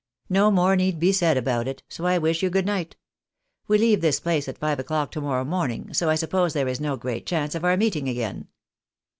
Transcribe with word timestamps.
"No 0.41 0.49
more 0.49 0.75
need 0.75 0.99
be 0.99 1.11
said 1.11 1.37
about 1.37 1.67
it, 1.67 1.83
so 1.87 2.07
I 2.07 2.17
wish 2.17 2.41
you 2.41 2.49
good 2.49 2.65
night. 2.65 2.95
We 3.67 3.77
leave 3.77 4.01
this 4.01 4.19
place 4.19 4.47
at 4.47 4.57
five 4.57 4.79
o'clock 4.79 5.11
to 5.11 5.21
morrow 5.21 5.45
morning, 5.45 5.93
so 5.93 6.09
I 6.09 6.15
suppose 6.15 6.53
there 6.53 6.67
is 6.67 6.79
no 6.79 6.97
great 6.97 7.27
chance 7.27 7.53
of 7.53 7.63
our 7.63 7.77
meeting 7.77 8.09
again." 8.09 8.47